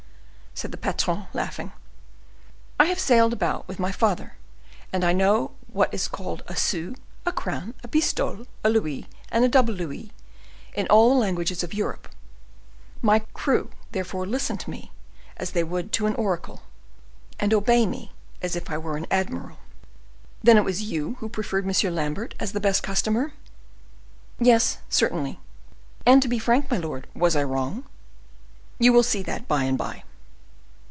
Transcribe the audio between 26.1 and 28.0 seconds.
to be frank, my lord, was I wrong?"